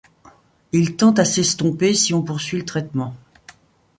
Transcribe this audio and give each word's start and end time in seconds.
Ils 0.71 0.95
tendent 0.95 1.19
à 1.19 1.25
s'estomper 1.25 1.93
si 1.93 2.11
on 2.15 2.23
poursuit 2.23 2.57
le 2.57 2.65
traitement. 2.65 3.13